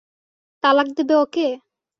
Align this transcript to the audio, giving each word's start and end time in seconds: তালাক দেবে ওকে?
তালাক 0.63 0.87
দেবে 0.97 1.15
ওকে? 1.23 1.47